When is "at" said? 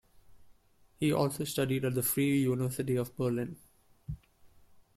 1.85-1.93